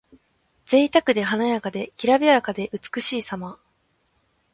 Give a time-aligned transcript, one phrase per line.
[0.65, 3.59] ぜいたくで華やかで、きらびやかで美しいさま。